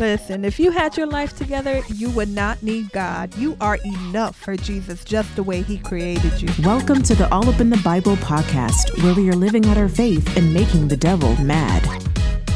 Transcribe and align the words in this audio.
Listen, 0.00 0.46
if 0.46 0.58
you 0.58 0.70
had 0.70 0.96
your 0.96 1.06
life 1.06 1.36
together, 1.36 1.82
you 1.88 2.08
would 2.12 2.30
not 2.30 2.62
need 2.62 2.90
God. 2.90 3.36
You 3.36 3.54
are 3.60 3.76
enough 3.84 4.34
for 4.34 4.56
Jesus 4.56 5.04
just 5.04 5.36
the 5.36 5.42
way 5.42 5.60
He 5.60 5.76
created 5.76 6.40
you. 6.40 6.48
Welcome 6.64 7.02
to 7.02 7.14
the 7.14 7.30
All 7.30 7.46
Up 7.50 7.60
in 7.60 7.68
the 7.68 7.76
Bible 7.84 8.16
podcast, 8.16 9.02
where 9.02 9.12
we 9.12 9.28
are 9.28 9.34
living 9.34 9.66
out 9.66 9.76
our 9.76 9.90
faith 9.90 10.38
and 10.38 10.54
making 10.54 10.88
the 10.88 10.96
devil 10.96 11.36
mad. 11.42 11.86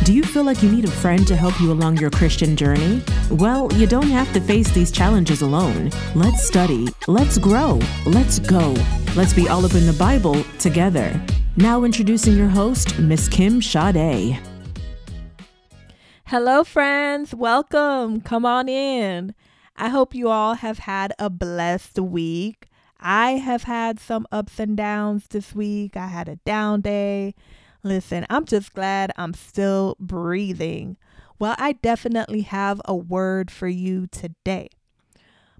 Do 0.04 0.14
you 0.14 0.22
feel 0.22 0.44
like 0.44 0.62
you 0.62 0.72
need 0.72 0.86
a 0.86 0.90
friend 0.90 1.26
to 1.26 1.36
help 1.36 1.60
you 1.60 1.70
along 1.70 1.98
your 1.98 2.08
Christian 2.08 2.56
journey? 2.56 3.02
Well, 3.30 3.70
you 3.74 3.86
don't 3.86 4.08
have 4.08 4.32
to 4.32 4.40
face 4.40 4.70
these 4.70 4.90
challenges 4.90 5.42
alone. 5.42 5.90
Let's 6.14 6.42
study, 6.46 6.88
let's 7.08 7.36
grow, 7.36 7.78
let's 8.06 8.38
go. 8.38 8.74
Let's 9.16 9.34
be 9.34 9.50
all 9.50 9.66
up 9.66 9.74
in 9.74 9.84
the 9.84 9.92
Bible 9.92 10.42
together. 10.58 11.20
Now 11.58 11.84
introducing 11.84 12.38
your 12.38 12.48
host, 12.48 12.98
Miss 12.98 13.28
Kim 13.28 13.60
Sade. 13.60 14.40
Hello, 16.28 16.64
friends. 16.64 17.34
Welcome. 17.34 18.22
Come 18.22 18.46
on 18.46 18.66
in. 18.66 19.34
I 19.76 19.90
hope 19.90 20.14
you 20.14 20.30
all 20.30 20.54
have 20.54 20.78
had 20.78 21.12
a 21.18 21.28
blessed 21.28 21.98
week. 21.98 22.68
I 22.98 23.32
have 23.32 23.64
had 23.64 24.00
some 24.00 24.26
ups 24.32 24.58
and 24.58 24.74
downs 24.74 25.26
this 25.28 25.54
week. 25.54 25.98
I 25.98 26.06
had 26.06 26.30
a 26.30 26.36
down 26.36 26.80
day. 26.80 27.34
Listen, 27.82 28.24
I'm 28.30 28.46
just 28.46 28.72
glad 28.72 29.12
I'm 29.18 29.34
still 29.34 29.96
breathing. 30.00 30.96
Well, 31.38 31.56
I 31.58 31.72
definitely 31.72 32.40
have 32.40 32.80
a 32.86 32.96
word 32.96 33.50
for 33.50 33.68
you 33.68 34.06
today. 34.06 34.70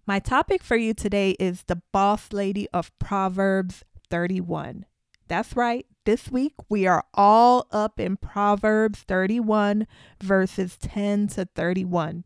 My 0.07 0.19
topic 0.19 0.63
for 0.63 0.77
you 0.77 0.95
today 0.95 1.33
is 1.33 1.65
the 1.65 1.83
boss 1.93 2.33
lady 2.33 2.69
of 2.73 2.91
Proverbs 2.99 3.85
31. 4.09 4.87
That's 5.29 5.57
right. 5.57 5.87
This 6.05 6.31
week 6.31 6.55
we 6.69 6.87
are 6.87 7.05
all 7.15 7.67
up 7.71 7.99
in 7.99 8.17
Proverbs 8.17 9.01
31, 9.01 9.87
verses 10.21 10.77
10 10.77 11.29
to 11.29 11.47
31. 11.55 12.25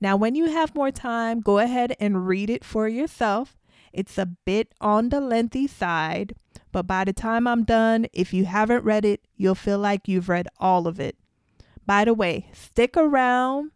Now, 0.00 0.16
when 0.16 0.36
you 0.36 0.46
have 0.46 0.76
more 0.76 0.92
time, 0.92 1.40
go 1.40 1.58
ahead 1.58 1.96
and 1.98 2.28
read 2.28 2.50
it 2.50 2.64
for 2.64 2.86
yourself. 2.86 3.56
It's 3.92 4.18
a 4.18 4.26
bit 4.26 4.72
on 4.80 5.08
the 5.08 5.20
lengthy 5.20 5.66
side, 5.66 6.34
but 6.70 6.86
by 6.86 7.04
the 7.04 7.12
time 7.12 7.48
I'm 7.48 7.64
done, 7.64 8.06
if 8.12 8.32
you 8.32 8.44
haven't 8.44 8.84
read 8.84 9.04
it, 9.04 9.26
you'll 9.36 9.56
feel 9.56 9.78
like 9.78 10.06
you've 10.06 10.28
read 10.28 10.46
all 10.60 10.86
of 10.86 11.00
it. 11.00 11.16
By 11.84 12.04
the 12.04 12.14
way, 12.14 12.50
stick 12.52 12.96
around 12.96 13.72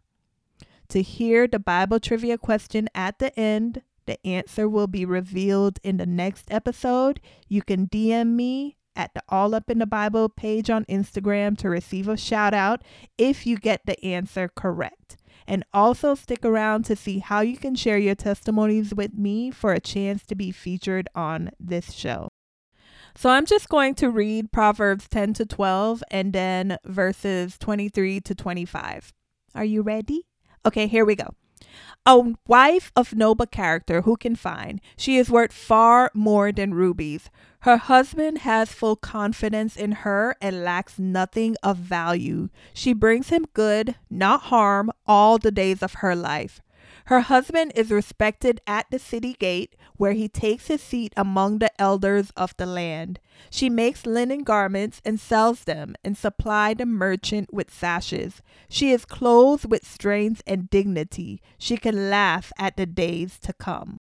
to 0.89 1.01
hear 1.01 1.47
the 1.47 1.59
Bible 1.59 1.99
trivia 1.99 2.37
question 2.37 2.87
at 2.95 3.19
the 3.19 3.37
end. 3.37 3.81
The 4.05 4.25
answer 4.25 4.67
will 4.67 4.87
be 4.87 5.05
revealed 5.05 5.79
in 5.83 5.97
the 5.97 6.05
next 6.05 6.51
episode. 6.51 7.19
You 7.47 7.61
can 7.61 7.87
DM 7.87 8.35
me 8.35 8.77
at 8.95 9.13
the 9.13 9.23
All 9.29 9.55
Up 9.55 9.69
in 9.69 9.79
the 9.79 9.85
Bible 9.85 10.29
page 10.29 10.69
on 10.69 10.85
Instagram 10.85 11.57
to 11.59 11.69
receive 11.69 12.07
a 12.07 12.17
shout 12.17 12.53
out 12.53 12.83
if 13.17 13.45
you 13.45 13.57
get 13.57 13.85
the 13.85 14.03
answer 14.03 14.49
correct. 14.53 15.17
And 15.45 15.65
also 15.73 16.15
stick 16.15 16.45
around 16.45 16.83
to 16.85 16.95
see 16.95 17.19
how 17.19 17.41
you 17.41 17.57
can 17.57 17.75
share 17.75 17.97
your 17.97 18.15
testimonies 18.15 18.93
with 18.93 19.13
me 19.13 19.51
for 19.51 19.73
a 19.73 19.79
chance 19.79 20.25
to 20.27 20.35
be 20.35 20.51
featured 20.51 21.09
on 21.15 21.51
this 21.59 21.91
show. 21.91 22.29
So 23.15 23.29
I'm 23.29 23.45
just 23.45 23.69
going 23.69 23.95
to 23.95 24.09
read 24.09 24.51
Proverbs 24.51 25.07
10 25.09 25.33
to 25.33 25.45
12 25.45 26.03
and 26.09 26.33
then 26.33 26.77
verses 26.85 27.57
23 27.57 28.21
to 28.21 28.35
25. 28.35 29.13
Are 29.53 29.65
you 29.65 29.81
ready? 29.81 30.25
Okay, 30.65 30.87
here 30.87 31.05
we 31.05 31.15
go. 31.15 31.35
A 32.05 32.33
wife 32.47 32.91
of 32.95 33.15
noble 33.15 33.45
character 33.45 34.01
who 34.01 34.17
can 34.17 34.35
find? 34.35 34.81
She 34.97 35.17
is 35.17 35.29
worth 35.29 35.53
far 35.53 36.11
more 36.13 36.51
than 36.51 36.73
rubies. 36.73 37.29
Her 37.61 37.77
husband 37.77 38.39
has 38.39 38.73
full 38.73 38.97
confidence 38.97 39.77
in 39.77 40.03
her 40.03 40.35
and 40.41 40.65
lacks 40.65 40.99
nothing 40.99 41.55
of 41.63 41.77
value. 41.77 42.49
She 42.73 42.91
brings 42.91 43.29
him 43.29 43.45
good, 43.53 43.95
not 44.09 44.41
harm, 44.43 44.91
all 45.07 45.37
the 45.37 45.51
days 45.51 45.81
of 45.81 45.95
her 45.95 46.15
life. 46.15 46.61
Her 47.05 47.21
husband 47.21 47.73
is 47.75 47.91
respected 47.91 48.61
at 48.65 48.89
the 48.89 48.99
city 48.99 49.33
gate, 49.33 49.75
where 49.97 50.13
he 50.13 50.29
takes 50.29 50.67
his 50.67 50.81
seat 50.81 51.13
among 51.17 51.59
the 51.59 51.71
elders 51.81 52.31
of 52.37 52.55
the 52.57 52.65
land. 52.65 53.19
She 53.49 53.69
makes 53.69 54.05
linen 54.05 54.43
garments 54.43 55.01
and 55.03 55.19
sells 55.19 55.65
them, 55.65 55.95
and 56.03 56.17
supply 56.17 56.73
the 56.73 56.85
merchant 56.85 57.53
with 57.53 57.73
sashes. 57.73 58.41
She 58.69 58.91
is 58.91 59.05
clothed 59.05 59.69
with 59.69 59.85
strength 59.85 60.41
and 60.47 60.69
dignity. 60.69 61.41
She 61.57 61.77
can 61.77 62.09
laugh 62.09 62.51
at 62.57 62.77
the 62.77 62.85
days 62.85 63.37
to 63.39 63.53
come. 63.53 63.99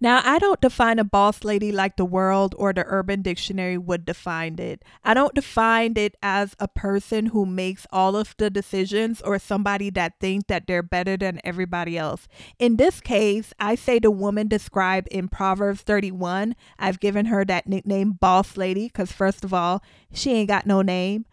Now, 0.00 0.20
I 0.24 0.38
don't 0.38 0.60
define 0.60 0.98
a 0.98 1.04
boss 1.04 1.44
lady 1.44 1.72
like 1.72 1.96
the 1.96 2.04
world 2.04 2.54
or 2.58 2.72
the 2.72 2.84
Urban 2.86 3.22
Dictionary 3.22 3.78
would 3.78 4.04
define 4.04 4.58
it. 4.58 4.82
I 5.04 5.14
don't 5.14 5.34
define 5.34 5.94
it 5.96 6.16
as 6.22 6.54
a 6.58 6.68
person 6.68 7.26
who 7.26 7.46
makes 7.46 7.86
all 7.90 8.16
of 8.16 8.34
the 8.36 8.50
decisions 8.50 9.20
or 9.22 9.38
somebody 9.38 9.90
that 9.90 10.20
thinks 10.20 10.46
that 10.48 10.66
they're 10.66 10.82
better 10.82 11.16
than 11.16 11.40
everybody 11.44 11.96
else. 11.96 12.28
In 12.58 12.76
this 12.76 13.00
case, 13.00 13.52
I 13.58 13.74
say 13.76 13.98
the 13.98 14.10
woman 14.10 14.48
described 14.48 15.08
in 15.08 15.28
Proverbs 15.28 15.82
31. 15.82 16.54
I've 16.78 17.00
given 17.00 17.26
her 17.26 17.44
that 17.44 17.66
nickname 17.66 18.12
boss 18.12 18.56
lady 18.56 18.86
because, 18.86 19.12
first 19.12 19.44
of 19.44 19.54
all, 19.54 19.82
she 20.12 20.32
ain't 20.32 20.48
got 20.48 20.66
no 20.66 20.82
name 20.82 21.24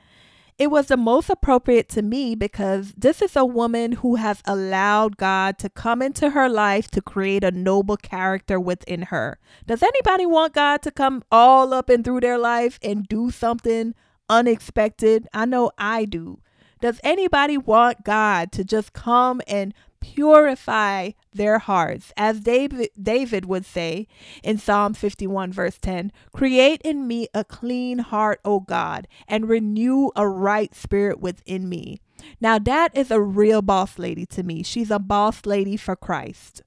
it 0.62 0.70
was 0.70 0.90
the 0.90 0.96
most 0.96 1.28
appropriate 1.28 1.90
to 1.90 2.04
me 2.04 2.36
because 2.36 2.94
this 2.96 3.24
is 3.24 3.36
a 3.36 3.44
woman 3.44 3.94
who 3.94 4.18
has 4.18 4.44
allowed 4.46 5.18
God 5.18 5.58
to 5.58 5.70
come 5.70 6.04
into 6.04 6.30
her 6.30 6.48
life 6.48 6.88
to 6.92 7.02
create 7.02 7.44
a 7.44 7.50
noble 7.50 7.98
character 7.98 8.60
within 8.60 9.02
her. 9.10 9.40
Does 9.66 9.82
anybody 9.82 10.28
want 10.28 10.54
God 10.54 10.84
to 10.84 10.92
come 10.92 11.24
all 11.32 11.74
up 11.74 11.90
and 11.90 12.06
through 12.06 12.20
their 12.20 12.38
life 12.38 12.78
and 12.84 13.08
do 13.08 13.32
something 13.32 13.96
unexpected? 14.30 15.28
I 15.34 15.46
know 15.46 15.72
I 15.80 16.06
do. 16.06 16.42
Does 16.80 17.00
anybody 17.04 17.58
want 17.58 18.04
God 18.04 18.52
to 18.52 18.64
just 18.64 18.94
come 18.94 19.42
and 19.48 19.74
purify 20.02 21.12
their 21.34 21.60
hearts. 21.60 22.12
As 22.18 22.42
David, 22.42 22.90
David 23.02 23.46
would 23.46 23.66
say 23.66 24.08
in 24.44 24.58
Psalm 24.58 24.94
51, 24.94 25.54
verse 25.54 25.78
10 25.80 26.12
Create 26.34 26.82
in 26.84 27.08
me 27.08 27.28
a 27.34 27.44
clean 27.44 28.00
heart, 28.00 28.42
O 28.44 28.60
God, 28.60 29.08
and 29.28 29.48
renew 29.48 30.10
a 30.16 30.28
right 30.28 30.76
spirit 30.76 31.22
within 31.22 31.70
me. 31.70 32.02
Now, 32.40 32.60
that 32.60 32.96
is 32.96 33.12
a 33.12 33.22
real 33.22 33.62
boss 33.62 33.98
lady 33.98 34.26
to 34.28 34.44
me. 34.44 34.64
She's 34.64 34.92
a 34.92 35.00
boss 35.00 35.46
lady 35.46 35.78
for 35.78 35.96
Christ. 35.96 36.62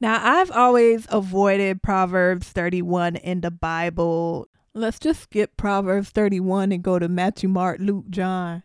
Now, 0.00 0.20
I've 0.20 0.50
always 0.50 1.06
avoided 1.10 1.82
Proverbs 1.82 2.48
31 2.48 3.16
in 3.16 3.40
the 3.40 3.50
Bible. 3.50 4.48
Let's 4.74 4.98
just 4.98 5.22
skip 5.22 5.56
Proverbs 5.56 6.10
31 6.10 6.72
and 6.72 6.82
go 6.82 6.98
to 6.98 7.08
Matthew, 7.08 7.48
Mark, 7.48 7.78
Luke, 7.80 8.10
John. 8.10 8.64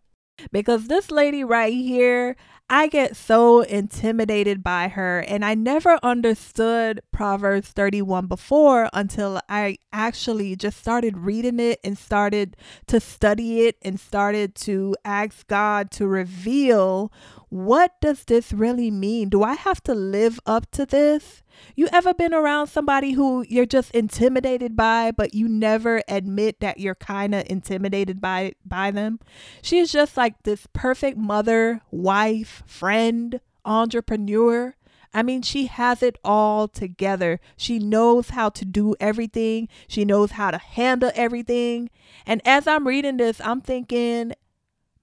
Because 0.52 0.88
this 0.88 1.12
lady 1.12 1.44
right 1.44 1.74
here, 1.74 2.36
I 2.70 2.88
get 2.88 3.16
so 3.16 3.62
intimidated 3.62 4.62
by 4.62 4.90
her, 4.90 5.20
and 5.20 5.46
I 5.46 5.56
never 5.56 6.00
understood 6.04 7.00
Proverbs 7.14 7.70
31 7.70 8.28
before 8.28 8.90
until 8.92 9.40
I 9.48 9.78
actually 9.94 10.58
just 10.58 10.78
started 10.78 11.18
reading 11.18 11.62
it 11.62 11.80
and 11.82 11.98
started 11.98 12.58
to 12.88 13.00
study 13.00 13.62
it 13.62 13.78
and 13.84 13.98
started 13.98 14.54
to 14.56 14.98
ask 15.06 15.48
God 15.48 15.92
to 15.92 16.08
reveal 16.08 17.12
what 17.50 18.00
does 18.02 18.26
this 18.26 18.52
really 18.52 18.92
mean? 18.92 19.30
Do 19.30 19.42
I 19.42 19.54
have 19.54 19.82
to 19.84 19.96
live 19.96 20.40
up 20.46 20.70
to 20.72 20.86
this? 20.86 21.44
You 21.76 21.88
ever 21.94 22.14
been 22.14 22.34
around 22.34 22.68
somebody 22.68 23.14
who 23.14 23.46
you're 23.48 23.66
just 23.66 23.92
intimidated 23.92 24.76
by, 24.76 25.12
but 25.12 25.34
you 25.34 25.48
never 25.48 26.02
admit 26.08 26.60
that 26.60 26.80
you're 26.80 26.96
kind 26.96 27.34
of 27.34 27.46
intimidated 27.50 28.20
by 28.20 28.54
by 28.66 28.92
them? 28.92 29.20
She 29.62 29.80
is 29.80 29.92
just 29.92 30.18
like 30.18 30.44
this 30.44 30.68
perfect 30.74 31.18
mother, 31.18 31.82
wife, 31.90 32.64
friend, 32.66 33.40
entrepreneur. 33.64 34.76
I 35.14 35.24
mean, 35.24 35.42
she 35.42 35.68
has 35.68 36.04
it 36.04 36.18
all 36.24 36.68
together. 36.68 37.40
She 37.56 37.80
knows 37.80 38.32
how 38.32 38.50
to 38.50 38.66
do 38.66 38.94
everything. 39.00 39.70
She 39.88 40.04
knows 40.04 40.32
how 40.32 40.52
to 40.52 40.58
handle 40.58 41.12
everything. 41.16 41.90
And 42.26 42.42
as 42.46 42.68
I'm 42.68 42.86
reading 42.86 43.18
this, 43.18 43.40
I'm 43.42 43.62
thinking, 43.62 44.34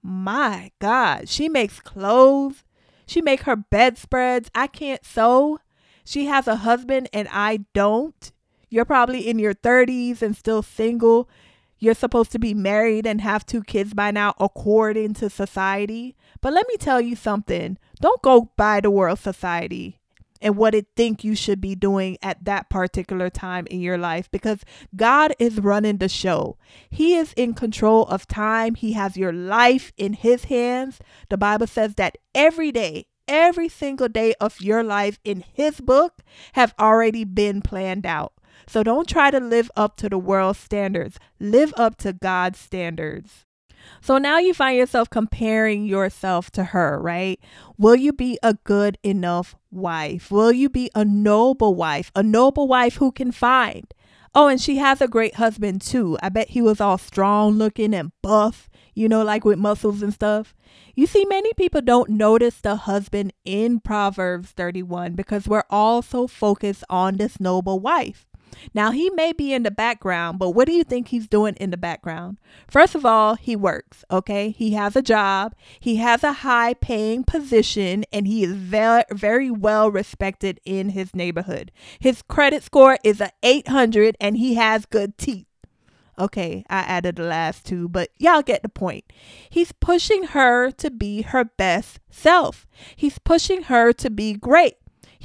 my 0.05 0.71
God, 0.79 1.27
she 1.27 1.49
makes 1.49 1.79
clothes. 1.79 2.63
She 3.07 3.21
make 3.21 3.41
her 3.41 3.55
bedspreads. 3.55 4.51
I 4.53 4.67
can't 4.67 5.03
sew. 5.03 5.59
She 6.03 6.25
has 6.25 6.47
a 6.47 6.57
husband 6.57 7.09
and 7.11 7.27
I 7.31 7.65
don't. 7.73 8.31
You're 8.69 8.85
probably 8.85 9.27
in 9.27 9.39
your 9.39 9.55
30s 9.55 10.21
and 10.21 10.37
still 10.37 10.61
single. 10.61 11.27
You're 11.79 11.95
supposed 11.95 12.31
to 12.33 12.39
be 12.39 12.53
married 12.53 13.07
and 13.07 13.19
have 13.21 13.47
two 13.47 13.63
kids 13.63 13.95
by 13.95 14.11
now, 14.11 14.35
according 14.39 15.15
to 15.15 15.29
society. 15.29 16.15
But 16.39 16.53
let 16.53 16.67
me 16.67 16.77
tell 16.77 17.01
you 17.01 17.15
something 17.15 17.79
don't 17.99 18.21
go 18.21 18.51
by 18.55 18.81
the 18.81 18.91
world 18.91 19.17
society 19.17 19.99
and 20.41 20.57
what 20.57 20.75
it 20.75 20.87
think 20.95 21.23
you 21.23 21.35
should 21.35 21.61
be 21.61 21.75
doing 21.75 22.17
at 22.21 22.43
that 22.45 22.69
particular 22.69 23.29
time 23.29 23.67
in 23.67 23.79
your 23.79 23.97
life 23.97 24.29
because 24.31 24.59
God 24.95 25.33
is 25.39 25.59
running 25.59 25.97
the 25.97 26.09
show. 26.09 26.57
He 26.89 27.15
is 27.15 27.33
in 27.33 27.53
control 27.53 28.05
of 28.05 28.27
time. 28.27 28.75
He 28.75 28.93
has 28.93 29.17
your 29.17 29.33
life 29.33 29.91
in 29.97 30.13
his 30.13 30.45
hands. 30.45 30.99
The 31.29 31.37
Bible 31.37 31.67
says 31.67 31.95
that 31.95 32.17
every 32.33 32.71
day 32.71 33.07
every 33.27 33.69
single 33.69 34.07
day 34.07 34.33
of 34.39 34.61
your 34.61 34.83
life 34.83 35.19
in 35.23 35.43
his 35.53 35.81
book 35.81 36.21
have 36.53 36.73
already 36.79 37.23
been 37.23 37.61
planned 37.61 38.05
out. 38.05 38.33
So 38.67 38.83
don't 38.83 39.07
try 39.07 39.31
to 39.31 39.39
live 39.39 39.69
up 39.75 39.97
to 39.97 40.09
the 40.09 40.17
world's 40.17 40.59
standards. 40.59 41.19
Live 41.39 41.73
up 41.77 41.97
to 41.97 42.13
God's 42.13 42.59
standards. 42.59 43.45
So 44.01 44.17
now 44.17 44.37
you 44.37 44.53
find 44.53 44.77
yourself 44.77 45.09
comparing 45.09 45.85
yourself 45.85 46.51
to 46.51 46.65
her, 46.65 46.99
right? 47.01 47.39
Will 47.77 47.95
you 47.95 48.13
be 48.13 48.37
a 48.43 48.53
good 48.53 48.97
enough 49.03 49.55
wife? 49.71 50.31
Will 50.31 50.51
you 50.51 50.69
be 50.69 50.89
a 50.95 51.03
noble 51.03 51.75
wife? 51.75 52.11
A 52.15 52.23
noble 52.23 52.67
wife 52.67 52.95
who 52.95 53.11
can 53.11 53.31
find? 53.31 53.93
Oh, 54.37 54.47
and 54.49 54.59
she 54.59 54.75
has 54.77 54.99
a 54.99 55.07
great 55.07 55.35
husband 55.35 55.81
too. 55.81 56.17
I 56.21 56.27
bet 56.27 56.49
he 56.49 56.61
was 56.61 56.81
all 56.81 56.97
strong 56.97 57.53
looking 57.53 57.93
and 57.93 58.11
buff, 58.21 58.69
you 58.93 59.07
know, 59.07 59.23
like 59.23 59.45
with 59.45 59.57
muscles 59.57 60.01
and 60.01 60.13
stuff. 60.13 60.53
You 60.93 61.07
see, 61.07 61.23
many 61.25 61.53
people 61.53 61.81
don't 61.81 62.09
notice 62.09 62.59
the 62.59 62.75
husband 62.75 63.31
in 63.45 63.79
Proverbs 63.79 64.51
31 64.51 65.13
because 65.13 65.47
we're 65.47 65.63
all 65.69 66.01
so 66.01 66.27
focused 66.27 66.83
on 66.89 67.15
this 67.15 67.39
noble 67.39 67.79
wife. 67.79 68.27
Now, 68.73 68.91
he 68.91 69.09
may 69.11 69.33
be 69.33 69.53
in 69.53 69.63
the 69.63 69.71
background, 69.71 70.39
but 70.39 70.51
what 70.51 70.65
do 70.65 70.73
you 70.73 70.83
think 70.83 71.07
he's 71.07 71.27
doing 71.27 71.55
in 71.55 71.71
the 71.71 71.77
background? 71.77 72.37
First 72.67 72.95
of 72.95 73.05
all, 73.05 73.35
he 73.35 73.55
works, 73.55 74.03
okay? 74.09 74.49
He 74.49 74.71
has 74.73 74.95
a 74.95 75.01
job, 75.01 75.55
he 75.79 75.97
has 75.97 76.23
a 76.23 76.33
high 76.33 76.73
paying 76.73 77.23
position, 77.23 78.05
and 78.11 78.27
he 78.27 78.43
is 78.43 78.53
very, 78.53 79.03
very 79.11 79.51
well 79.51 79.91
respected 79.91 80.59
in 80.65 80.89
his 80.89 81.15
neighborhood. 81.15 81.71
His 81.99 82.21
credit 82.21 82.63
score 82.63 82.97
is 83.03 83.21
a 83.21 83.31
800 83.43 84.17
and 84.19 84.37
he 84.37 84.55
has 84.55 84.85
good 84.85 85.17
teeth. 85.17 85.45
Okay, 86.17 86.63
I 86.69 86.79
added 86.79 87.17
the 87.17 87.23
last 87.23 87.65
two, 87.65 87.89
but 87.89 88.09
y'all 88.17 88.41
get 88.41 88.63
the 88.63 88.69
point. 88.69 89.03
He's 89.49 89.73
pushing 89.73 90.23
her 90.27 90.71
to 90.71 90.89
be 90.89 91.23
her 91.23 91.43
best 91.43 91.99
self. 92.09 92.67
He's 92.95 93.19
pushing 93.19 93.63
her 93.63 93.91
to 93.93 94.09
be 94.09 94.33
great. 94.33 94.75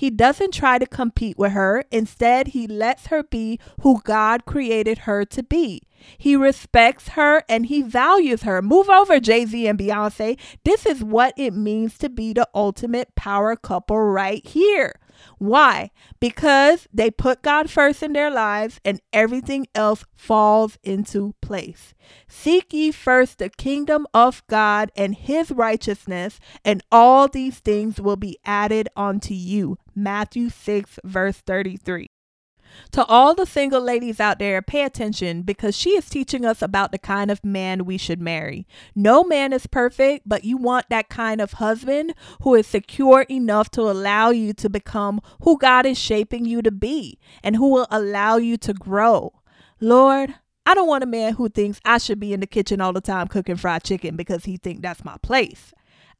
He 0.00 0.08
doesn't 0.08 0.54
try 0.54 0.78
to 0.78 0.86
compete 0.86 1.36
with 1.36 1.52
her. 1.52 1.84
Instead, 1.90 2.48
he 2.48 2.66
lets 2.66 3.08
her 3.08 3.22
be 3.22 3.60
who 3.82 4.00
God 4.00 4.46
created 4.46 5.00
her 5.00 5.26
to 5.26 5.42
be. 5.42 5.82
He 6.16 6.34
respects 6.36 7.08
her 7.08 7.42
and 7.50 7.66
he 7.66 7.82
values 7.82 8.44
her. 8.44 8.62
Move 8.62 8.88
over, 8.88 9.20
Jay 9.20 9.44
Z 9.44 9.66
and 9.66 9.78
Beyonce. 9.78 10.38
This 10.64 10.86
is 10.86 11.04
what 11.04 11.34
it 11.36 11.52
means 11.52 11.98
to 11.98 12.08
be 12.08 12.32
the 12.32 12.48
ultimate 12.54 13.14
power 13.14 13.56
couple 13.56 14.00
right 14.00 14.42
here. 14.46 14.94
Why? 15.38 15.90
Because 16.20 16.86
they 16.92 17.10
put 17.10 17.42
God 17.42 17.70
first 17.70 18.02
in 18.02 18.12
their 18.12 18.30
lives 18.30 18.80
and 18.84 19.00
everything 19.12 19.66
else 19.74 20.04
falls 20.14 20.78
into 20.82 21.34
place. 21.40 21.94
Seek 22.28 22.72
ye 22.72 22.92
first 22.92 23.38
the 23.38 23.48
kingdom 23.48 24.06
of 24.12 24.46
God 24.46 24.90
and 24.96 25.14
his 25.14 25.50
righteousness, 25.50 26.40
and 26.64 26.82
all 26.90 27.28
these 27.28 27.58
things 27.58 28.00
will 28.00 28.16
be 28.16 28.38
added 28.44 28.88
unto 28.96 29.34
you. 29.34 29.78
Matthew 29.94 30.48
6, 30.48 30.98
verse 31.04 31.38
33. 31.38 32.08
To 32.92 33.04
all 33.04 33.34
the 33.34 33.46
single 33.46 33.80
ladies 33.80 34.20
out 34.20 34.38
there, 34.38 34.62
pay 34.62 34.84
attention 34.84 35.42
because 35.42 35.76
she 35.76 35.90
is 35.90 36.08
teaching 36.08 36.44
us 36.44 36.62
about 36.62 36.92
the 36.92 36.98
kind 36.98 37.30
of 37.30 37.44
man 37.44 37.84
we 37.84 37.96
should 37.96 38.20
marry. 38.20 38.66
No 38.94 39.24
man 39.24 39.52
is 39.52 39.66
perfect, 39.66 40.28
but 40.28 40.44
you 40.44 40.56
want 40.56 40.88
that 40.90 41.08
kind 41.08 41.40
of 41.40 41.54
husband 41.54 42.14
who 42.42 42.54
is 42.54 42.66
secure 42.66 43.22
enough 43.30 43.70
to 43.72 43.82
allow 43.82 44.30
you 44.30 44.52
to 44.54 44.68
become 44.68 45.20
who 45.42 45.58
God 45.58 45.86
is 45.86 45.98
shaping 45.98 46.44
you 46.44 46.62
to 46.62 46.70
be 46.70 47.18
and 47.42 47.56
who 47.56 47.68
will 47.68 47.86
allow 47.90 48.36
you 48.36 48.56
to 48.58 48.74
grow. 48.74 49.32
Lord, 49.80 50.34
I 50.66 50.74
don't 50.74 50.88
want 50.88 51.04
a 51.04 51.06
man 51.06 51.34
who 51.34 51.48
thinks 51.48 51.80
I 51.84 51.98
should 51.98 52.20
be 52.20 52.32
in 52.32 52.40
the 52.40 52.46
kitchen 52.46 52.80
all 52.80 52.92
the 52.92 53.00
time 53.00 53.28
cooking 53.28 53.56
fried 53.56 53.82
chicken 53.82 54.16
because 54.16 54.44
he 54.44 54.56
think 54.56 54.82
that's 54.82 55.04
my 55.04 55.16
place. 55.22 55.72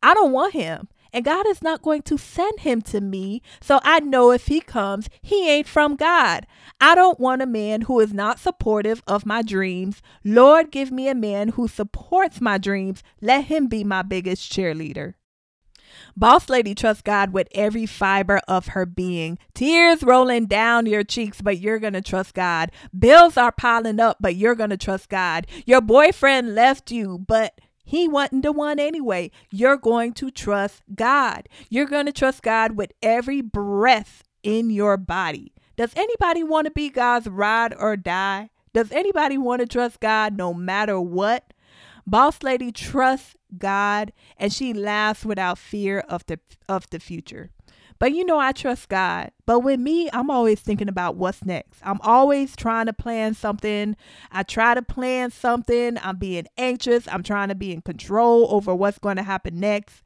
I 0.02 0.14
don't 0.14 0.32
want 0.32 0.54
him. 0.54 0.88
And 1.12 1.24
God 1.24 1.46
is 1.46 1.62
not 1.62 1.82
going 1.82 2.02
to 2.02 2.18
send 2.18 2.60
him 2.60 2.82
to 2.82 3.00
me. 3.00 3.42
So 3.60 3.80
I 3.82 4.00
know 4.00 4.30
if 4.30 4.46
he 4.46 4.60
comes, 4.60 5.08
he 5.22 5.48
ain't 5.48 5.66
from 5.66 5.96
God. 5.96 6.46
I 6.80 6.94
don't 6.94 7.20
want 7.20 7.42
a 7.42 7.46
man 7.46 7.82
who 7.82 8.00
is 8.00 8.12
not 8.12 8.38
supportive 8.38 9.02
of 9.06 9.26
my 9.26 9.42
dreams. 9.42 10.02
Lord, 10.24 10.70
give 10.70 10.90
me 10.90 11.08
a 11.08 11.14
man 11.14 11.50
who 11.50 11.68
supports 11.68 12.40
my 12.40 12.58
dreams. 12.58 13.02
Let 13.20 13.44
him 13.44 13.66
be 13.66 13.84
my 13.84 14.02
biggest 14.02 14.52
cheerleader. 14.52 15.14
Boss 16.16 16.48
Lady 16.48 16.74
trusts 16.74 17.02
God 17.02 17.32
with 17.32 17.48
every 17.52 17.86
fiber 17.86 18.40
of 18.48 18.68
her 18.68 18.86
being. 18.86 19.38
Tears 19.54 20.02
rolling 20.02 20.46
down 20.46 20.86
your 20.86 21.04
cheeks, 21.04 21.40
but 21.40 21.58
you're 21.58 21.78
going 21.78 21.92
to 21.94 22.02
trust 22.02 22.34
God. 22.34 22.70
Bills 22.96 23.36
are 23.36 23.52
piling 23.52 24.00
up, 24.00 24.18
but 24.20 24.36
you're 24.36 24.54
going 24.54 24.70
to 24.70 24.76
trust 24.76 25.08
God. 25.08 25.46
Your 25.66 25.80
boyfriend 25.80 26.54
left 26.54 26.90
you, 26.90 27.18
but 27.26 27.58
he 27.90 28.06
wasn't 28.06 28.44
the 28.44 28.52
one 28.52 28.78
anyway. 28.78 29.32
You're 29.50 29.76
going 29.76 30.12
to 30.12 30.30
trust 30.30 30.84
God. 30.94 31.48
You're 31.68 31.86
going 31.86 32.06
to 32.06 32.12
trust 32.12 32.40
God 32.40 32.76
with 32.76 32.92
every 33.02 33.40
breath 33.40 34.22
in 34.44 34.70
your 34.70 34.96
body. 34.96 35.52
Does 35.76 35.92
anybody 35.96 36.44
want 36.44 36.66
to 36.66 36.70
be 36.70 36.88
God's 36.88 37.26
ride 37.26 37.74
or 37.76 37.96
die? 37.96 38.50
Does 38.72 38.92
anybody 38.92 39.36
want 39.36 39.58
to 39.60 39.66
trust 39.66 39.98
God 39.98 40.36
no 40.36 40.54
matter 40.54 41.00
what? 41.00 41.52
Boss 42.06 42.44
lady 42.44 42.70
trusts 42.70 43.34
God 43.58 44.12
and 44.36 44.52
she 44.52 44.72
laughs 44.72 45.24
without 45.24 45.58
fear 45.58 46.00
of 46.00 46.24
the 46.26 46.38
of 46.68 46.88
the 46.90 47.00
future. 47.00 47.50
But 47.98 48.14
you 48.14 48.24
know, 48.24 48.38
I 48.38 48.52
trust 48.52 48.88
God. 48.88 49.30
But 49.44 49.60
with 49.60 49.78
me, 49.78 50.08
I'm 50.12 50.30
always 50.30 50.60
thinking 50.60 50.88
about 50.88 51.16
what's 51.16 51.44
next. 51.44 51.80
I'm 51.82 52.00
always 52.00 52.56
trying 52.56 52.86
to 52.86 52.94
plan 52.94 53.34
something. 53.34 53.94
I 54.32 54.42
try 54.42 54.72
to 54.74 54.80
plan 54.80 55.30
something. 55.30 55.98
I'm 56.02 56.16
being 56.16 56.46
anxious. 56.56 57.06
I'm 57.08 57.22
trying 57.22 57.48
to 57.48 57.54
be 57.54 57.72
in 57.72 57.82
control 57.82 58.46
over 58.50 58.74
what's 58.74 58.98
going 58.98 59.16
to 59.16 59.22
happen 59.22 59.60
next. 59.60 60.02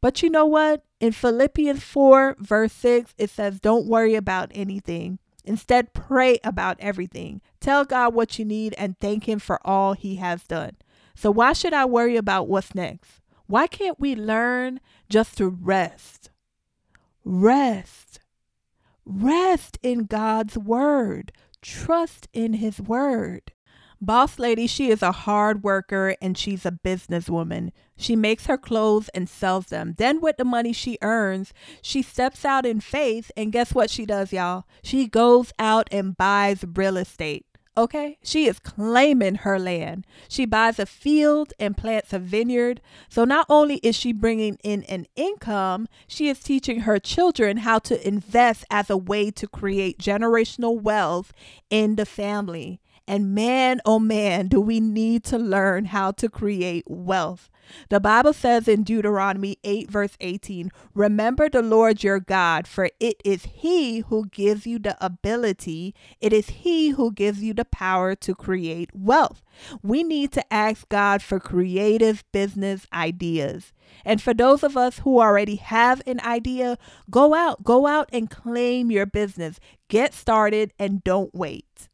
But 0.00 0.22
you 0.22 0.30
know 0.30 0.46
what? 0.46 0.84
In 1.00 1.12
Philippians 1.12 1.82
4, 1.82 2.36
verse 2.38 2.72
6, 2.74 3.14
it 3.18 3.30
says, 3.30 3.58
Don't 3.58 3.86
worry 3.86 4.14
about 4.14 4.52
anything. 4.54 5.18
Instead, 5.44 5.94
pray 5.94 6.38
about 6.44 6.76
everything. 6.78 7.40
Tell 7.60 7.84
God 7.84 8.14
what 8.14 8.38
you 8.38 8.44
need 8.44 8.74
and 8.78 8.98
thank 9.00 9.28
Him 9.28 9.40
for 9.40 9.60
all 9.66 9.94
He 9.94 10.16
has 10.16 10.44
done. 10.44 10.76
So, 11.14 11.30
why 11.30 11.52
should 11.52 11.72
I 11.72 11.84
worry 11.84 12.16
about 12.16 12.48
what's 12.48 12.74
next? 12.74 13.20
Why 13.46 13.66
can't 13.66 14.00
we 14.00 14.14
learn 14.14 14.80
just 15.08 15.36
to 15.38 15.48
rest? 15.48 16.30
Rest. 17.24 18.20
Rest 19.04 19.78
in 19.82 20.06
God's 20.06 20.56
word. 20.56 21.32
Trust 21.60 22.28
in 22.32 22.54
his 22.54 22.80
word. 22.80 23.52
Boss 24.00 24.40
lady, 24.40 24.66
she 24.66 24.90
is 24.90 25.00
a 25.00 25.12
hard 25.12 25.62
worker 25.62 26.16
and 26.20 26.36
she's 26.36 26.66
a 26.66 26.72
businesswoman. 26.72 27.70
She 27.96 28.16
makes 28.16 28.46
her 28.46 28.58
clothes 28.58 29.08
and 29.10 29.28
sells 29.28 29.66
them. 29.66 29.94
Then, 29.96 30.20
with 30.20 30.38
the 30.38 30.44
money 30.44 30.72
she 30.72 30.98
earns, 31.02 31.52
she 31.82 32.02
steps 32.02 32.44
out 32.44 32.66
in 32.66 32.80
faith. 32.80 33.30
And 33.36 33.52
guess 33.52 33.72
what 33.72 33.90
she 33.90 34.04
does, 34.04 34.32
y'all? 34.32 34.64
She 34.82 35.06
goes 35.06 35.52
out 35.60 35.88
and 35.92 36.16
buys 36.16 36.64
real 36.74 36.96
estate. 36.96 37.46
Okay, 37.74 38.18
she 38.22 38.46
is 38.46 38.58
claiming 38.58 39.36
her 39.36 39.58
land. 39.58 40.06
She 40.28 40.44
buys 40.44 40.78
a 40.78 40.84
field 40.84 41.54
and 41.58 41.74
plants 41.74 42.12
a 42.12 42.18
vineyard. 42.18 42.82
So 43.08 43.24
not 43.24 43.46
only 43.48 43.76
is 43.76 43.96
she 43.96 44.12
bringing 44.12 44.58
in 44.62 44.82
an 44.84 45.06
income, 45.16 45.88
she 46.06 46.28
is 46.28 46.40
teaching 46.40 46.80
her 46.80 46.98
children 46.98 47.58
how 47.58 47.78
to 47.80 48.06
invest 48.06 48.66
as 48.70 48.90
a 48.90 48.96
way 48.98 49.30
to 49.30 49.48
create 49.48 49.98
generational 49.98 50.78
wealth 50.78 51.32
in 51.70 51.96
the 51.96 52.04
family. 52.04 52.78
And 53.08 53.34
man, 53.34 53.80
oh 53.86 53.98
man, 53.98 54.48
do 54.48 54.60
we 54.60 54.78
need 54.78 55.24
to 55.24 55.38
learn 55.38 55.86
how 55.86 56.10
to 56.12 56.28
create 56.28 56.84
wealth. 56.86 57.48
The 57.88 58.00
Bible 58.00 58.32
says 58.32 58.68
in 58.68 58.82
Deuteronomy 58.82 59.58
8, 59.64 59.90
verse 59.90 60.16
18, 60.20 60.70
Remember 60.94 61.48
the 61.48 61.62
Lord 61.62 62.02
your 62.02 62.20
God, 62.20 62.66
for 62.66 62.90
it 63.00 63.20
is 63.24 63.46
He 63.46 64.00
who 64.00 64.26
gives 64.26 64.66
you 64.66 64.78
the 64.78 64.96
ability, 65.04 65.94
it 66.20 66.32
is 66.32 66.48
He 66.48 66.90
who 66.90 67.12
gives 67.12 67.42
you 67.42 67.54
the 67.54 67.64
power 67.64 68.14
to 68.16 68.34
create 68.34 68.90
wealth. 68.94 69.42
We 69.82 70.02
need 70.02 70.32
to 70.32 70.52
ask 70.52 70.88
God 70.88 71.22
for 71.22 71.38
creative 71.38 72.24
business 72.32 72.86
ideas. 72.92 73.72
And 74.04 74.20
for 74.20 74.34
those 74.34 74.62
of 74.62 74.76
us 74.76 75.00
who 75.00 75.20
already 75.20 75.56
have 75.56 76.02
an 76.06 76.20
idea, 76.20 76.78
go 77.10 77.34
out, 77.34 77.62
go 77.62 77.86
out 77.86 78.08
and 78.12 78.30
claim 78.30 78.90
your 78.90 79.06
business. 79.06 79.60
Get 79.88 80.14
started 80.14 80.72
and 80.78 81.04
don't 81.04 81.34
wait. 81.34 81.88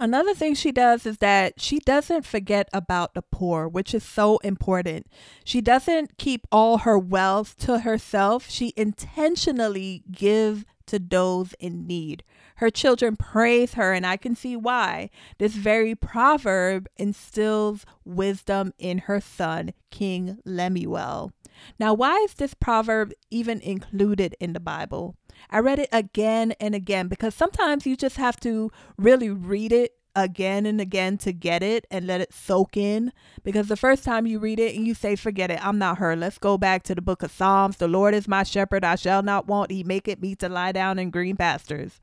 Another 0.00 0.32
thing 0.32 0.54
she 0.54 0.70
does 0.70 1.06
is 1.06 1.18
that 1.18 1.60
she 1.60 1.80
doesn't 1.80 2.24
forget 2.24 2.68
about 2.72 3.14
the 3.14 3.22
poor, 3.22 3.66
which 3.66 3.92
is 3.92 4.04
so 4.04 4.38
important. 4.38 5.08
She 5.44 5.60
doesn't 5.60 6.18
keep 6.18 6.46
all 6.52 6.78
her 6.78 6.96
wealth 6.96 7.56
to 7.66 7.80
herself. 7.80 8.48
She 8.48 8.72
intentionally 8.76 10.04
gives 10.10 10.64
to 10.86 10.98
those 11.00 11.52
in 11.58 11.86
need. 11.86 12.22
Her 12.56 12.70
children 12.70 13.16
praise 13.16 13.74
her, 13.74 13.92
and 13.92 14.06
I 14.06 14.16
can 14.16 14.34
see 14.34 14.56
why. 14.56 15.10
This 15.38 15.54
very 15.54 15.94
proverb 15.94 16.88
instills 16.96 17.84
wisdom 18.04 18.72
in 18.78 18.98
her 18.98 19.20
son, 19.20 19.72
King 19.90 20.38
Lemuel. 20.44 21.32
Now, 21.78 21.94
why 21.94 22.16
is 22.24 22.34
this 22.34 22.54
proverb 22.54 23.12
even 23.30 23.60
included 23.60 24.36
in 24.40 24.52
the 24.52 24.60
Bible? 24.60 25.16
I 25.50 25.60
read 25.60 25.78
it 25.78 25.88
again 25.92 26.52
and 26.60 26.74
again 26.74 27.08
because 27.08 27.34
sometimes 27.34 27.86
you 27.86 27.96
just 27.96 28.16
have 28.16 28.38
to 28.40 28.70
really 28.96 29.30
read 29.30 29.72
it 29.72 29.92
again 30.18 30.66
and 30.66 30.80
again 30.80 31.16
to 31.18 31.32
get 31.32 31.62
it 31.62 31.86
and 31.90 32.06
let 32.06 32.20
it 32.20 32.34
soak 32.34 32.76
in. 32.76 33.12
Because 33.44 33.68
the 33.68 33.76
first 33.76 34.04
time 34.04 34.26
you 34.26 34.38
read 34.38 34.58
it 34.58 34.76
and 34.76 34.86
you 34.86 34.94
say, 34.94 35.16
Forget 35.16 35.50
it, 35.50 35.64
I'm 35.64 35.78
not 35.78 35.98
her. 35.98 36.16
Let's 36.16 36.38
go 36.38 36.58
back 36.58 36.82
to 36.84 36.94
the 36.94 37.00
book 37.00 37.22
of 37.22 37.30
Psalms. 37.30 37.76
The 37.76 37.88
Lord 37.88 38.14
is 38.14 38.28
my 38.28 38.42
shepherd, 38.42 38.84
I 38.84 38.96
shall 38.96 39.22
not 39.22 39.46
want. 39.46 39.70
He 39.70 39.84
maketh 39.84 40.20
me 40.20 40.34
to 40.36 40.48
lie 40.48 40.72
down 40.72 40.98
in 40.98 41.10
green 41.10 41.36
pastures. 41.36 42.00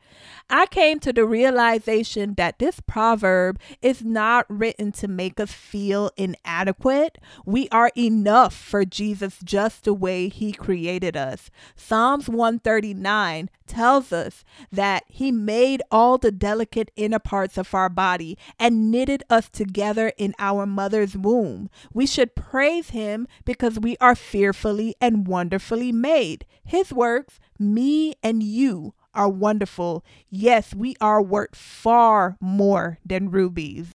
I 0.49 0.65
came 0.67 0.99
to 1.01 1.11
the 1.11 1.25
realization 1.25 2.35
that 2.35 2.59
this 2.59 2.79
proverb 2.79 3.59
is 3.81 4.03
not 4.03 4.45
written 4.49 4.91
to 4.93 5.07
make 5.07 5.39
us 5.39 5.51
feel 5.51 6.11
inadequate. 6.15 7.17
We 7.45 7.67
are 7.69 7.91
enough 7.97 8.55
for 8.55 8.85
Jesus 8.85 9.39
just 9.43 9.83
the 9.83 9.93
way 9.93 10.29
he 10.29 10.53
created 10.53 11.17
us. 11.17 11.51
Psalms 11.75 12.29
139 12.29 13.49
tells 13.67 14.11
us 14.13 14.43
that 14.71 15.03
he 15.07 15.31
made 15.31 15.81
all 15.91 16.17
the 16.17 16.31
delicate 16.31 16.91
inner 16.95 17.19
parts 17.19 17.57
of 17.57 17.73
our 17.73 17.89
body 17.89 18.37
and 18.59 18.91
knitted 18.91 19.23
us 19.29 19.49
together 19.49 20.11
in 20.17 20.33
our 20.39 20.65
mother's 20.65 21.17
womb. 21.17 21.69
We 21.93 22.05
should 22.05 22.35
praise 22.35 22.89
him 22.89 23.27
because 23.43 23.79
we 23.79 23.97
are 23.99 24.15
fearfully 24.15 24.95
and 25.01 25.27
wonderfully 25.27 25.91
made. 25.91 26.45
His 26.63 26.91
works, 26.93 27.39
me 27.57 28.13
and 28.21 28.43
you, 28.43 28.93
are 29.13 29.29
wonderful. 29.29 30.03
Yes, 30.29 30.75
we 30.75 30.95
are 30.99 31.21
worth 31.21 31.55
far 31.55 32.37
more 32.41 32.99
than 33.05 33.31
rubies. 33.31 33.94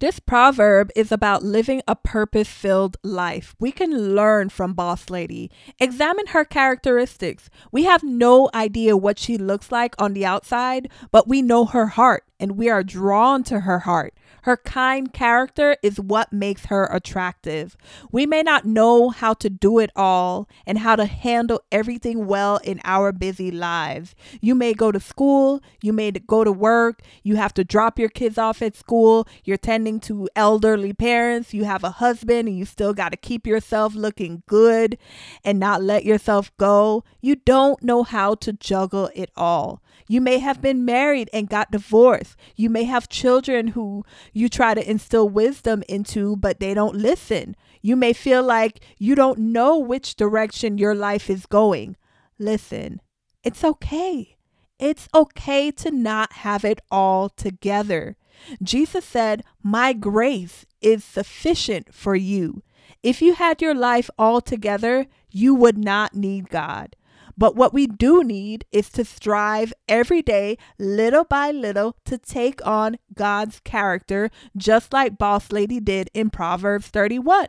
This 0.00 0.20
proverb 0.20 0.92
is 0.94 1.10
about 1.10 1.42
living 1.42 1.82
a 1.88 1.96
purpose 1.96 2.46
filled 2.46 2.96
life. 3.02 3.56
We 3.58 3.72
can 3.72 4.14
learn 4.14 4.48
from 4.48 4.72
Boss 4.72 5.10
Lady. 5.10 5.50
Examine 5.80 6.28
her 6.28 6.44
characteristics. 6.44 7.50
We 7.72 7.82
have 7.84 8.04
no 8.04 8.48
idea 8.54 8.96
what 8.96 9.18
she 9.18 9.36
looks 9.36 9.72
like 9.72 9.96
on 9.98 10.12
the 10.12 10.24
outside, 10.24 10.88
but 11.10 11.26
we 11.26 11.42
know 11.42 11.64
her 11.64 11.86
heart 11.86 12.27
and 12.40 12.56
we 12.56 12.68
are 12.68 12.82
drawn 12.82 13.42
to 13.44 13.60
her 13.60 13.80
heart. 13.80 14.14
Her 14.42 14.56
kind 14.56 15.12
character 15.12 15.76
is 15.82 16.00
what 16.00 16.32
makes 16.32 16.66
her 16.66 16.84
attractive. 16.86 17.76
We 18.12 18.26
may 18.26 18.42
not 18.42 18.64
know 18.64 19.10
how 19.10 19.34
to 19.34 19.50
do 19.50 19.78
it 19.78 19.90
all 19.96 20.48
and 20.66 20.78
how 20.78 20.96
to 20.96 21.06
handle 21.06 21.60
everything 21.72 22.26
well 22.26 22.58
in 22.58 22.80
our 22.84 23.12
busy 23.12 23.50
lives. 23.50 24.14
You 24.40 24.54
may 24.54 24.74
go 24.74 24.92
to 24.92 25.00
school, 25.00 25.62
you 25.82 25.92
may 25.92 26.10
go 26.12 26.44
to 26.44 26.52
work, 26.52 27.02
you 27.22 27.36
have 27.36 27.52
to 27.54 27.64
drop 27.64 27.98
your 27.98 28.08
kids 28.08 28.38
off 28.38 28.62
at 28.62 28.76
school, 28.76 29.26
you're 29.44 29.56
tending 29.56 30.00
to 30.00 30.28
elderly 30.36 30.92
parents, 30.92 31.52
you 31.52 31.64
have 31.64 31.84
a 31.84 31.90
husband, 31.90 32.48
and 32.48 32.56
you 32.56 32.64
still 32.64 32.94
got 32.94 33.10
to 33.10 33.16
keep 33.16 33.46
yourself 33.46 33.94
looking 33.94 34.42
good 34.46 34.96
and 35.44 35.58
not 35.58 35.82
let 35.82 36.04
yourself 36.04 36.56
go. 36.56 37.04
You 37.20 37.36
don't 37.36 37.82
know 37.82 38.02
how 38.02 38.34
to 38.36 38.52
juggle 38.52 39.10
it 39.14 39.30
all. 39.36 39.82
You 40.06 40.20
may 40.20 40.38
have 40.38 40.62
been 40.62 40.84
married 40.84 41.28
and 41.32 41.50
got 41.50 41.70
divorced. 41.70 42.27
You 42.56 42.70
may 42.70 42.84
have 42.84 43.08
children 43.08 43.68
who 43.68 44.04
you 44.32 44.48
try 44.48 44.74
to 44.74 44.90
instill 44.90 45.28
wisdom 45.28 45.82
into, 45.88 46.36
but 46.36 46.60
they 46.60 46.74
don't 46.74 46.96
listen. 46.96 47.56
You 47.82 47.96
may 47.96 48.12
feel 48.12 48.42
like 48.42 48.80
you 48.98 49.14
don't 49.14 49.38
know 49.38 49.78
which 49.78 50.16
direction 50.16 50.78
your 50.78 50.94
life 50.94 51.30
is 51.30 51.46
going. 51.46 51.96
Listen, 52.38 53.00
it's 53.42 53.64
okay. 53.64 54.36
It's 54.78 55.08
okay 55.14 55.70
to 55.72 55.90
not 55.90 56.32
have 56.34 56.64
it 56.64 56.80
all 56.90 57.28
together. 57.28 58.16
Jesus 58.62 59.04
said, 59.04 59.42
My 59.62 59.92
grace 59.92 60.64
is 60.80 61.02
sufficient 61.04 61.92
for 61.92 62.14
you. 62.14 62.62
If 63.02 63.20
you 63.22 63.34
had 63.34 63.60
your 63.60 63.74
life 63.74 64.10
all 64.18 64.40
together, 64.40 65.06
you 65.30 65.54
would 65.54 65.78
not 65.78 66.14
need 66.14 66.48
God. 66.48 66.96
But 67.38 67.54
what 67.54 67.72
we 67.72 67.86
do 67.86 68.24
need 68.24 68.64
is 68.72 68.90
to 68.90 69.04
strive 69.04 69.72
every 69.88 70.22
day, 70.22 70.58
little 70.76 71.22
by 71.22 71.52
little, 71.52 71.96
to 72.04 72.18
take 72.18 72.66
on 72.66 72.98
God's 73.14 73.60
character, 73.60 74.28
just 74.56 74.92
like 74.92 75.18
Boss 75.18 75.52
Lady 75.52 75.78
did 75.78 76.10
in 76.12 76.30
Proverbs 76.30 76.88
31. 76.88 77.46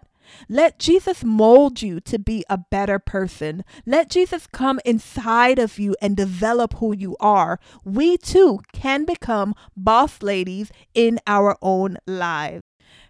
Let 0.48 0.77
Jesus 0.77 1.24
mold 1.24 1.81
you 1.81 2.00
to 2.01 2.19
be 2.19 2.46
a 2.48 2.58
better 2.60 3.00
person. 3.00 3.63
Let 3.88 4.12
Jesus 4.12 4.46
come 4.46 4.79
inside 4.86 5.58
of 5.58 5.79
you 5.79 5.96
and 6.00 6.15
develop 6.15 6.75
who 6.75 6.96
you 6.96 7.17
are. 7.19 7.60
We 7.84 8.15
too 8.15 8.60
can 8.72 9.05
become 9.05 9.55
boss 9.75 10.22
ladies 10.22 10.72
in 10.93 11.19
our 11.25 11.58
own 11.63 11.98
lives. 12.05 12.62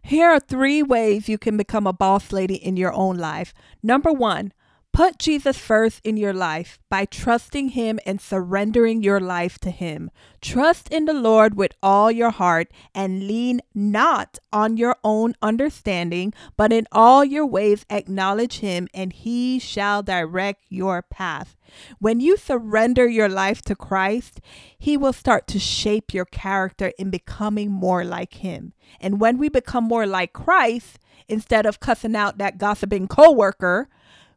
Here 0.02 0.30
are 0.30 0.40
three 0.40 0.82
ways 0.82 1.28
you 1.28 1.38
can 1.38 1.58
become 1.58 1.86
a 1.86 1.94
boss 1.94 2.32
lady 2.32 2.56
in 2.56 2.78
your 2.78 2.94
own 2.94 3.18
life. 3.18 3.54
Number 3.84 4.14
one, 4.14 4.54
Put 5.00 5.18
Jesus 5.18 5.58
first 5.58 6.06
in 6.06 6.18
your 6.18 6.34
life 6.34 6.77
by 6.89 7.06
trusting 7.06 7.70
Him 7.70 8.01
and 8.06 8.20
surrendering 8.20 9.01
your 9.01 9.22
life 9.22 9.58
to 9.60 9.72
Him. 9.72 10.12
Trust 10.41 10.89
in 10.89 11.06
the 11.06 11.13
Lord 11.13 11.56
with 11.56 11.72
all 11.82 12.12
your 12.12 12.32
heart 12.32 12.70
and 12.94 13.25
lean 13.25 13.62
not 13.74 14.39
on 14.51 14.75
your 14.75 14.98
own 15.01 15.36
understanding, 15.41 16.34
but 16.58 16.74
in 16.74 16.86
all 16.91 17.24
your 17.24 17.46
ways 17.46 17.86
acknowledge 17.89 18.60
Him, 18.60 18.89
and 18.94 19.13
He 19.13 19.58
shall 19.58 20.03
direct 20.03 20.65
your 20.68 21.01
path. 21.01 21.56
When 22.00 22.20
you 22.20 22.36
surrender 22.36 23.08
your 23.08 23.29
life 23.29 23.62
to 23.62 23.77
Christ, 23.77 24.41
He 24.77 24.98
will 24.98 25.13
start 25.13 25.48
to 25.48 25.60
shape 25.60 26.13
your 26.13 26.25
character 26.25 26.91
in 27.00 27.10
becoming 27.10 27.72
more 27.72 28.03
like 28.03 28.34
Him. 28.34 28.74
And 29.00 29.22
when 29.22 29.38
we 29.38 29.48
become 29.48 29.86
more 29.86 30.06
like 30.06 30.34
Christ, 30.34 31.00
instead 31.29 31.65
of 31.65 31.79
cussing 31.79 32.18
out 32.18 32.38
that 32.39 32.58
gossiping 32.58 33.08
coworker, 33.08 33.88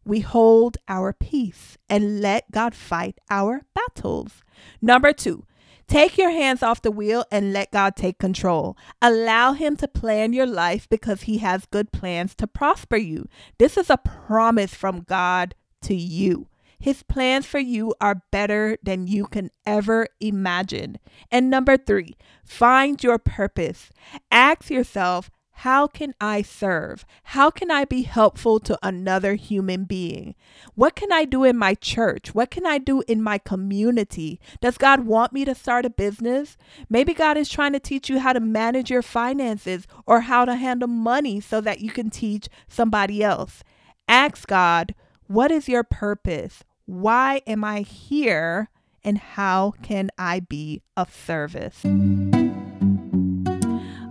we 0.04 0.20
hold 0.20 0.76
our 0.88 1.12
peace 1.12 1.78
and 1.88 2.20
let 2.20 2.50
God 2.50 2.74
fight 2.74 3.18
our 3.30 3.62
battles. 3.74 4.42
Number 4.80 5.12
two, 5.12 5.44
Take 5.92 6.16
your 6.16 6.30
hands 6.30 6.62
off 6.62 6.80
the 6.80 6.90
wheel 6.90 7.26
and 7.30 7.52
let 7.52 7.70
God 7.70 7.96
take 7.96 8.18
control. 8.18 8.78
Allow 9.02 9.52
Him 9.52 9.76
to 9.76 9.86
plan 9.86 10.32
your 10.32 10.46
life 10.46 10.88
because 10.88 11.22
He 11.22 11.36
has 11.38 11.66
good 11.66 11.92
plans 11.92 12.34
to 12.36 12.46
prosper 12.46 12.96
you. 12.96 13.28
This 13.58 13.76
is 13.76 13.90
a 13.90 13.98
promise 13.98 14.74
from 14.74 15.02
God 15.02 15.54
to 15.82 15.94
you. 15.94 16.48
His 16.78 17.02
plans 17.02 17.44
for 17.44 17.58
you 17.58 17.94
are 18.00 18.22
better 18.30 18.78
than 18.82 19.06
you 19.06 19.26
can 19.26 19.50
ever 19.66 20.08
imagine. 20.18 20.98
And 21.30 21.50
number 21.50 21.76
three, 21.76 22.16
find 22.42 23.02
your 23.04 23.18
purpose. 23.18 23.90
Ask 24.30 24.70
yourself, 24.70 25.30
how 25.56 25.86
can 25.86 26.14
I 26.20 26.42
serve? 26.42 27.04
How 27.24 27.50
can 27.50 27.70
I 27.70 27.84
be 27.84 28.02
helpful 28.02 28.58
to 28.60 28.78
another 28.82 29.34
human 29.34 29.84
being? 29.84 30.34
What 30.74 30.96
can 30.96 31.12
I 31.12 31.24
do 31.24 31.44
in 31.44 31.56
my 31.56 31.74
church? 31.74 32.34
What 32.34 32.50
can 32.50 32.66
I 32.66 32.78
do 32.78 33.02
in 33.06 33.22
my 33.22 33.38
community? 33.38 34.40
Does 34.60 34.78
God 34.78 35.06
want 35.06 35.32
me 35.32 35.44
to 35.44 35.54
start 35.54 35.84
a 35.84 35.90
business? 35.90 36.56
Maybe 36.88 37.14
God 37.14 37.36
is 37.36 37.48
trying 37.48 37.74
to 37.74 37.80
teach 37.80 38.08
you 38.08 38.18
how 38.18 38.32
to 38.32 38.40
manage 38.40 38.90
your 38.90 39.02
finances 39.02 39.86
or 40.06 40.22
how 40.22 40.44
to 40.44 40.56
handle 40.56 40.88
money 40.88 41.40
so 41.40 41.60
that 41.60 41.80
you 41.80 41.90
can 41.90 42.10
teach 42.10 42.48
somebody 42.66 43.22
else. 43.22 43.62
Ask 44.08 44.48
God, 44.48 44.94
what 45.26 45.50
is 45.50 45.68
your 45.68 45.84
purpose? 45.84 46.64
Why 46.86 47.42
am 47.46 47.62
I 47.62 47.80
here? 47.82 48.68
And 49.04 49.18
how 49.18 49.74
can 49.82 50.10
I 50.16 50.40
be 50.40 50.82
of 50.96 51.14
service? 51.14 51.84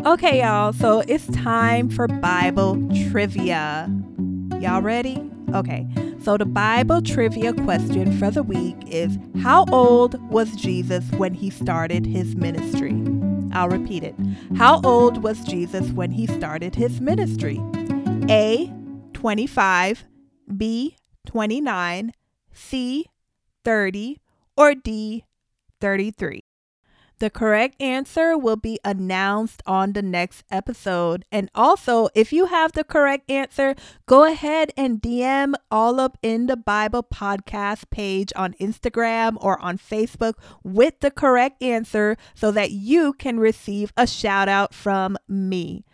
Okay, 0.03 0.41
y'all, 0.41 0.73
so 0.73 1.03
it's 1.07 1.27
time 1.27 1.87
for 1.87 2.07
Bible 2.07 2.75
trivia. 3.11 3.87
Y'all 4.59 4.81
ready? 4.81 5.29
Okay, 5.53 5.87
so 6.23 6.37
the 6.37 6.45
Bible 6.45 7.03
trivia 7.03 7.53
question 7.53 8.17
for 8.17 8.31
the 8.31 8.41
week 8.41 8.75
is 8.87 9.19
How 9.43 9.63
old 9.71 10.19
was 10.31 10.55
Jesus 10.55 11.05
when 11.11 11.35
he 11.35 11.51
started 11.51 12.07
his 12.07 12.35
ministry? 12.35 12.99
I'll 13.53 13.69
repeat 13.69 14.03
it. 14.03 14.15
How 14.57 14.81
old 14.83 15.21
was 15.21 15.39
Jesus 15.43 15.91
when 15.91 16.09
he 16.09 16.25
started 16.25 16.73
his 16.73 16.99
ministry? 16.99 17.61
A, 18.27 18.73
25, 19.13 20.05
B, 20.57 20.97
29, 21.27 22.11
C, 22.51 23.05
30, 23.63 24.19
or 24.57 24.73
D, 24.73 25.25
33? 25.79 26.41
The 27.21 27.29
correct 27.29 27.79
answer 27.79 28.35
will 28.35 28.55
be 28.55 28.79
announced 28.83 29.61
on 29.67 29.93
the 29.93 30.01
next 30.01 30.43
episode. 30.49 31.23
And 31.31 31.51
also, 31.53 32.09
if 32.15 32.33
you 32.33 32.47
have 32.47 32.71
the 32.71 32.83
correct 32.83 33.29
answer, 33.29 33.75
go 34.07 34.23
ahead 34.25 34.71
and 34.75 34.99
DM 34.99 35.53
All 35.69 35.99
Up 35.99 36.17
in 36.23 36.47
the 36.47 36.57
Bible 36.57 37.03
podcast 37.03 37.91
page 37.91 38.33
on 38.35 38.53
Instagram 38.53 39.37
or 39.39 39.61
on 39.61 39.77
Facebook 39.77 40.33
with 40.63 40.99
the 41.01 41.11
correct 41.11 41.61
answer 41.61 42.17
so 42.33 42.49
that 42.49 42.71
you 42.71 43.13
can 43.13 43.39
receive 43.39 43.93
a 43.95 44.07
shout 44.07 44.49
out 44.49 44.73
from 44.73 45.15
me. 45.27 45.85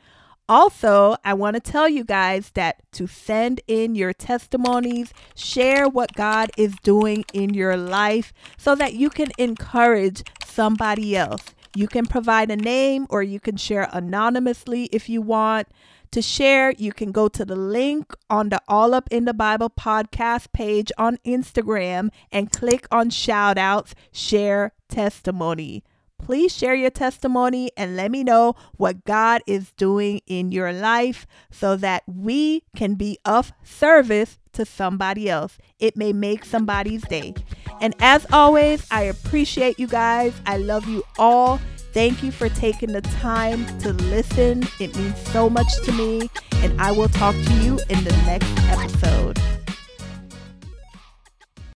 Also, 0.50 1.18
I 1.26 1.34
want 1.34 1.56
to 1.56 1.60
tell 1.60 1.90
you 1.90 2.06
guys 2.06 2.52
that 2.52 2.82
to 2.94 3.06
send 3.06 3.60
in 3.68 3.96
your 3.96 4.14
testimonies, 4.14 5.14
share 5.36 5.90
what 5.90 6.14
God 6.14 6.52
is 6.58 6.76
doing 6.84 7.26
in 7.34 7.54
your 7.54 7.76
life 7.76 8.32
so 8.58 8.74
that 8.76 8.94
you 8.94 9.10
can 9.10 9.32
encourage 9.38 10.24
somebody 10.46 11.18
else. 11.18 11.54
You 11.76 11.88
can 11.88 12.06
provide 12.06 12.50
a 12.50 12.56
name 12.56 13.08
or 13.10 13.22
you 13.24 13.42
can 13.42 13.58
share 13.58 13.90
anonymously 13.92 14.86
if 14.86 15.10
you 15.10 15.22
want. 15.22 15.68
To 16.12 16.22
share, 16.22 16.72
you 16.72 16.94
can 16.94 17.12
go 17.12 17.28
to 17.28 17.44
the 17.44 17.58
link 17.58 18.16
on 18.30 18.48
the 18.48 18.62
All 18.70 18.94
Up 18.94 19.10
in 19.12 19.26
the 19.26 19.34
Bible 19.34 19.70
podcast 19.70 20.54
page 20.54 20.92
on 20.98 21.18
Instagram 21.26 22.10
and 22.32 22.52
click 22.52 22.88
on 22.90 23.10
shout 23.10 23.58
outs, 23.58 23.94
share 24.14 24.72
testimony. 24.88 25.84
Please 26.20 26.56
share 26.56 26.76
your 26.76 26.90
testimony 26.90 27.72
and 27.78 27.96
let 27.96 28.12
me 28.12 28.24
know 28.24 28.56
what 28.76 29.06
God 29.06 29.42
is 29.48 29.72
doing 29.74 30.22
in 30.28 30.52
your 30.52 30.74
life 30.74 31.26
so 31.52 31.76
that 31.78 32.04
we 32.06 32.64
can 32.76 32.96
be 32.96 33.18
of 33.24 33.54
service 33.64 34.40
to 34.54 34.66
somebody 34.66 35.30
else. 35.30 35.58
It 35.80 35.96
may 35.96 36.14
make 36.14 36.44
somebody's 36.44 37.04
day. 37.04 37.36
And 37.80 37.96
as 38.00 38.26
always, 38.32 38.86
I 38.92 39.04
appreciate 39.04 39.80
you 39.80 39.88
guys. 39.88 40.34
I 40.46 40.58
love 40.58 40.88
you 40.88 41.04
all. 41.18 41.60
Thank 41.94 42.22
you 42.24 42.32
for 42.32 42.50
taking 42.50 42.92
the 42.92 43.02
time 43.02 43.66
to 43.80 43.94
listen. 43.94 44.64
It 44.80 44.96
means 44.98 45.20
so 45.30 45.50
much 45.50 45.68
to 45.84 45.92
me. 45.94 46.30
And 46.58 46.80
I 46.82 46.92
will 46.92 47.10
talk 47.10 47.36
to 47.36 47.54
you 47.64 47.80
in 47.90 48.04
the 48.04 48.16
next 48.26 48.52
episode. 48.70 49.57